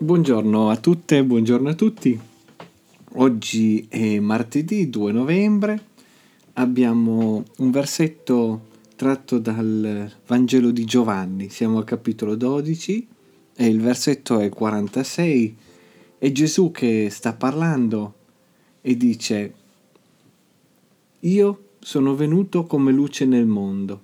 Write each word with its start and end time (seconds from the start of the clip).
Buongiorno 0.00 0.70
a 0.70 0.76
tutte, 0.76 1.24
buongiorno 1.24 1.70
a 1.70 1.74
tutti. 1.74 2.16
Oggi 3.14 3.84
è 3.88 4.20
martedì 4.20 4.88
2 4.88 5.10
novembre. 5.10 5.86
Abbiamo 6.52 7.42
un 7.56 7.70
versetto 7.72 8.66
tratto 8.94 9.40
dal 9.40 10.08
Vangelo 10.24 10.70
di 10.70 10.84
Giovanni. 10.84 11.48
Siamo 11.48 11.78
al 11.78 11.84
capitolo 11.84 12.36
12 12.36 13.08
e 13.56 13.66
il 13.66 13.80
versetto 13.80 14.38
è 14.38 14.48
46. 14.48 15.56
È 16.16 16.30
Gesù 16.30 16.70
che 16.70 17.08
sta 17.10 17.32
parlando 17.32 18.14
e 18.80 18.96
dice: 18.96 19.54
Io 21.18 21.62
sono 21.80 22.14
venuto 22.14 22.66
come 22.66 22.92
luce 22.92 23.24
nel 23.24 23.46
mondo, 23.46 24.00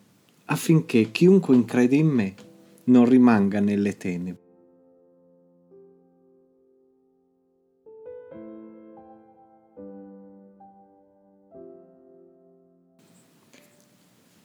affinché 0.46 1.12
chiunque 1.12 1.64
crede 1.64 1.94
in 1.94 2.08
me 2.08 2.34
non 2.86 3.04
rimanga 3.04 3.60
nelle 3.60 3.96
tenebre. 3.96 4.42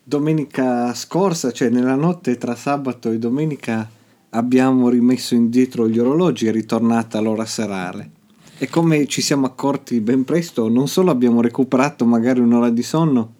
Domenica 0.09 0.91
scorsa, 0.95 1.51
cioè 1.51 1.69
nella 1.69 1.93
notte 1.93 2.35
tra 2.39 2.55
sabato 2.55 3.11
e 3.11 3.19
domenica, 3.19 3.87
abbiamo 4.31 4.89
rimesso 4.89 5.35
indietro 5.35 5.87
gli 5.87 5.99
orologi, 5.99 6.47
è 6.47 6.51
ritornata 6.51 7.19
l'ora 7.19 7.45
serale. 7.45 8.09
E 8.57 8.67
come 8.69 9.05
ci 9.05 9.21
siamo 9.21 9.45
accorti 9.45 9.99
ben 9.99 10.23
presto, 10.23 10.67
non 10.67 10.87
solo 10.87 11.11
abbiamo 11.11 11.41
recuperato 11.41 12.05
magari 12.05 12.39
un'ora 12.39 12.71
di 12.71 12.81
sonno, 12.81 13.33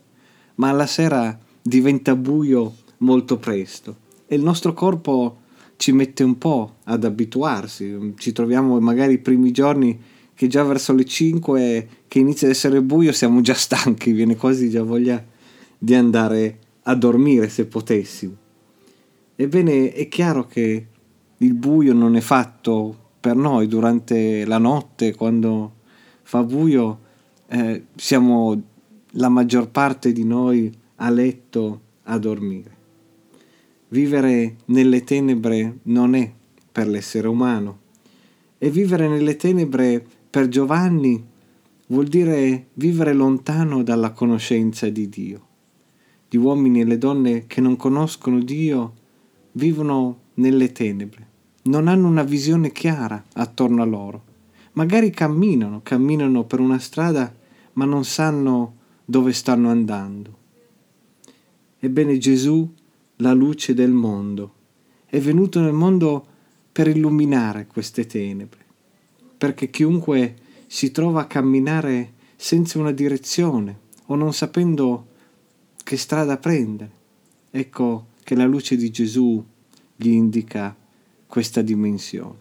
ma 0.57 0.69
alla 0.69 0.85
sera 0.85 1.35
diventa 1.59 2.15
buio 2.15 2.75
molto 2.97 3.37
presto 3.37 3.95
e 4.27 4.35
il 4.35 4.43
nostro 4.43 4.73
corpo 4.73 5.37
ci 5.75 5.91
mette 5.91 6.23
un 6.23 6.37
po' 6.37 6.75
ad 6.83 7.03
abituarsi. 7.03 8.13
Ci 8.15 8.31
troviamo 8.31 8.79
magari 8.79 9.13
i 9.13 9.17
primi 9.17 9.49
giorni 9.49 9.99
che 10.35 10.45
già 10.45 10.61
verso 10.61 10.93
le 10.93 11.05
5 11.05 11.87
che 12.07 12.19
inizia 12.19 12.45
ad 12.45 12.53
essere 12.53 12.79
buio 12.83 13.11
siamo 13.11 13.41
già 13.41 13.55
stanchi, 13.55 14.11
viene 14.11 14.35
quasi 14.35 14.69
già 14.69 14.83
voglia 14.83 15.37
di 15.79 15.95
andare 15.95 16.59
a 16.83 16.93
dormire 16.93 17.49
se 17.49 17.65
potessimo. 17.65 18.35
Ebbene, 19.35 19.93
è 19.93 20.07
chiaro 20.09 20.45
che 20.45 20.87
il 21.37 21.53
buio 21.53 21.93
non 21.93 22.17
è 22.17 22.19
fatto 22.19 23.07
per 23.19 23.35
noi 23.35 23.67
durante 23.67 24.45
la 24.45 24.57
notte, 24.57 25.15
quando 25.15 25.73
fa 26.23 26.43
buio, 26.43 26.99
eh, 27.47 27.85
siamo 27.95 28.61
la 29.13 29.29
maggior 29.29 29.69
parte 29.69 30.11
di 30.11 30.25
noi 30.25 30.71
a 30.97 31.09
letto 31.09 31.81
a 32.03 32.17
dormire. 32.17 32.77
Vivere 33.87 34.57
nelle 34.65 35.03
tenebre 35.03 35.79
non 35.83 36.15
è 36.15 36.31
per 36.71 36.87
l'essere 36.87 37.27
umano 37.27 37.79
e 38.57 38.69
vivere 38.69 39.07
nelle 39.07 39.35
tenebre 39.35 40.05
per 40.29 40.47
Giovanni 40.49 41.25
vuol 41.87 42.05
dire 42.05 42.67
vivere 42.73 43.13
lontano 43.13 43.81
dalla 43.81 44.11
conoscenza 44.11 44.89
di 44.89 45.09
Dio. 45.09 45.47
Gli 46.29 46.37
uomini 46.37 46.81
e 46.81 46.85
le 46.85 46.99
donne 46.99 47.47
che 47.47 47.59
non 47.59 47.75
conoscono 47.75 48.39
Dio 48.39 48.93
vivono 49.53 50.19
nelle 50.35 50.71
tenebre, 50.71 51.27
non 51.63 51.87
hanno 51.87 52.07
una 52.07 52.21
visione 52.21 52.71
chiara 52.71 53.25
attorno 53.33 53.81
a 53.81 53.85
loro. 53.85 54.23
Magari 54.73 55.09
camminano, 55.09 55.81
camminano 55.81 56.43
per 56.43 56.59
una 56.59 56.77
strada, 56.77 57.35
ma 57.73 57.85
non 57.85 58.05
sanno 58.05 58.75
dove 59.05 59.33
stanno 59.33 59.69
andando. 59.69 60.37
Ebbene 61.79 62.19
Gesù, 62.19 62.71
la 63.17 63.33
luce 63.33 63.73
del 63.73 63.91
mondo, 63.91 64.53
è 65.07 65.19
venuto 65.19 65.59
nel 65.59 65.73
mondo 65.73 66.25
per 66.71 66.87
illuminare 66.87 67.65
queste 67.65 68.05
tenebre, 68.05 68.63
perché 69.35 69.71
chiunque 69.71 70.35
si 70.67 70.91
trova 70.91 71.21
a 71.21 71.27
camminare 71.27 72.13
senza 72.35 72.77
una 72.77 72.91
direzione 72.91 73.79
o 74.05 74.15
non 74.15 74.31
sapendo 74.33 75.07
che 75.89 75.97
strada 75.97 76.37
prendere, 76.37 76.91
ecco 77.49 78.09
che 78.23 78.35
la 78.35 78.45
luce 78.45 78.75
di 78.75 78.91
Gesù 78.91 79.43
gli 79.95 80.09
indica 80.09 80.77
questa 81.25 81.63
dimensione, 81.63 82.37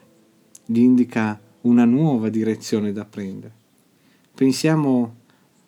gli 0.66 0.80
indica 0.80 1.40
una 1.62 1.86
nuova 1.86 2.28
direzione 2.28 2.92
da 2.92 3.06
prendere. 3.06 3.54
Pensiamo 4.34 5.14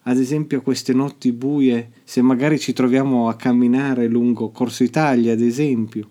ad 0.02 0.18
esempio 0.18 0.58
a 0.58 0.60
queste 0.60 0.92
notti 0.92 1.32
buie, 1.32 1.92
se 2.04 2.20
magari 2.20 2.58
ci 2.58 2.74
troviamo 2.74 3.30
a 3.30 3.36
camminare 3.36 4.08
lungo 4.08 4.50
Corso 4.50 4.82
Italia, 4.82 5.32
ad 5.32 5.40
esempio, 5.40 6.06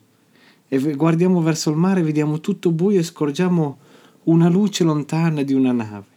e 0.68 0.80
guardiamo 0.96 1.40
verso 1.40 1.70
il 1.70 1.78
mare, 1.78 2.02
vediamo 2.02 2.40
tutto 2.40 2.72
buio 2.72 2.98
e 2.98 3.04
scorgiamo 3.04 3.78
una 4.24 4.50
luce 4.50 4.84
lontana 4.84 5.44
di 5.44 5.54
una 5.54 5.72
nave. 5.72 6.08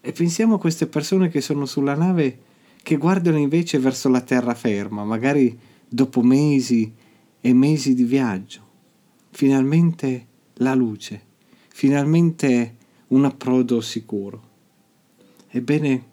E 0.00 0.12
pensiamo 0.12 0.54
a 0.54 0.58
queste 0.58 0.86
persone 0.86 1.28
che 1.28 1.42
sono 1.42 1.66
sulla 1.66 1.94
nave 1.94 2.48
che 2.82 2.96
guardano 2.96 3.38
invece 3.38 3.78
verso 3.78 4.08
la 4.08 4.20
terraferma, 4.20 5.04
magari 5.04 5.58
dopo 5.88 6.22
mesi 6.22 6.92
e 7.40 7.52
mesi 7.52 7.94
di 7.94 8.04
viaggio 8.04 8.68
finalmente 9.30 10.26
la 10.54 10.74
luce, 10.74 11.22
finalmente 11.68 12.76
un 13.08 13.24
approdo 13.24 13.80
sicuro. 13.80 14.48
Ebbene, 15.48 16.08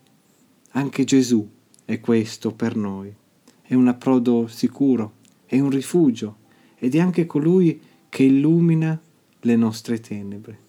anche 0.72 1.04
Gesù 1.04 1.48
è 1.84 2.00
questo 2.00 2.54
per 2.54 2.76
noi, 2.76 3.14
è 3.62 3.74
un 3.74 3.88
approdo 3.88 4.48
sicuro, 4.48 5.16
è 5.46 5.60
un 5.60 5.70
rifugio 5.70 6.38
ed 6.78 6.96
è 6.96 7.00
anche 7.00 7.26
colui 7.26 7.82
che 8.10 8.24
illumina 8.24 9.00
le 9.42 9.56
nostre 9.56 10.00
tenebre. 10.00 10.66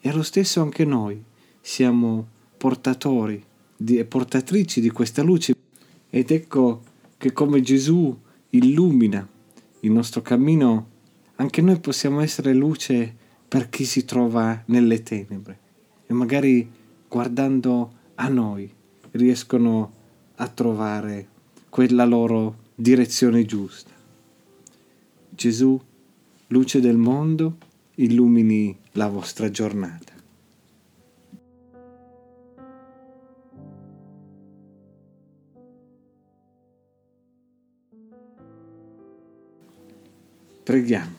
E 0.00 0.08
allo 0.08 0.22
stesso 0.22 0.60
anche 0.60 0.84
noi 0.84 1.22
siamo 1.60 2.26
portatori 2.56 3.42
e 3.86 4.04
portatrici 4.04 4.80
di 4.80 4.90
questa 4.90 5.22
luce 5.22 5.54
ed 6.10 6.30
ecco 6.30 6.82
che 7.16 7.32
come 7.32 7.60
Gesù 7.60 8.16
illumina 8.50 9.26
il 9.80 9.90
nostro 9.90 10.22
cammino 10.22 10.88
anche 11.36 11.62
noi 11.62 11.80
possiamo 11.80 12.20
essere 12.20 12.52
luce 12.52 13.14
per 13.48 13.68
chi 13.68 13.84
si 13.84 14.04
trova 14.04 14.62
nelle 14.66 15.02
tenebre 15.02 15.58
e 16.06 16.14
magari 16.14 16.70
guardando 17.08 17.92
a 18.14 18.28
noi 18.28 18.70
riescono 19.12 19.92
a 20.36 20.48
trovare 20.48 21.28
quella 21.68 22.04
loro 22.04 22.56
direzione 22.74 23.44
giusta. 23.44 23.90
Gesù, 25.30 25.80
luce 26.48 26.80
del 26.80 26.96
mondo, 26.96 27.56
illumini 27.96 28.76
la 28.92 29.08
vostra 29.08 29.50
giornata. 29.50 30.11
Preghiamo. 40.62 41.16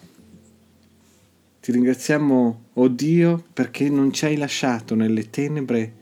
Ti 1.60 1.72
ringraziamo, 1.72 2.64
oh 2.74 2.88
Dio, 2.88 3.44
perché 3.54 3.90
non 3.90 4.12
ci 4.12 4.26
hai 4.26 4.38
lasciato 4.38 4.96
nelle 4.96 5.30
tenebre, 5.30 5.94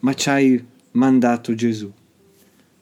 ma 0.00 0.14
ci 0.14 0.28
hai 0.28 0.64
mandato 0.92 1.54
Gesù. 1.54 1.92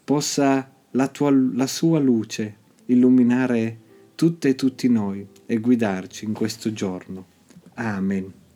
Possa 0.05 0.71
la, 0.93 1.09
tua, 1.09 1.31
la 1.31 1.67
sua 1.67 1.99
luce 1.99 2.57
illuminare 2.87 3.79
tutte 4.15 4.49
e 4.49 4.55
tutti 4.55 4.89
noi 4.89 5.27
e 5.47 5.59
guidarci 5.59 6.25
in 6.25 6.33
questo 6.33 6.73
giorno. 6.73 7.27
Amen. 7.75 8.48